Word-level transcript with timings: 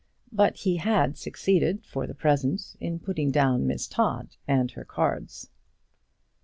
But 0.31 0.57
he 0.57 0.77
had 0.77 1.15
succeeded 1.15 1.85
for 1.85 2.07
the 2.07 2.15
present 2.15 2.75
in 2.79 2.97
putting 2.97 3.29
down 3.29 3.67
Miss 3.67 3.85
Todd 3.87 4.35
and 4.47 4.71
her 4.71 4.83
cards. 4.83 5.51